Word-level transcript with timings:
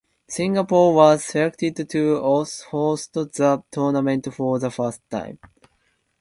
Singapore 0.27 0.95
was 0.95 1.23
selected 1.23 1.87
to 1.87 2.19
host 2.23 3.13
the 3.13 3.61
tournament 3.71 4.27
for 4.33 4.57
the 4.57 4.71
first 4.71 4.99
time. 5.11 5.37